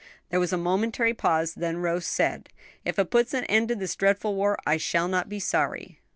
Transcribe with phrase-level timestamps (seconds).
[0.29, 2.49] There was a momentary pause: then Rose said,
[2.83, 5.99] "If it puts an end to this dreadful war, I shall not be sorry."